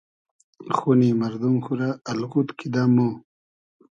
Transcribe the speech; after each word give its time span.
خونی 0.75 1.09
مئردوم 1.19 1.55
خو 1.65 1.71
رۂ 1.79 1.89
الغود 2.11 2.47
کیدۂ 2.59 2.83
مۉ 2.95 3.09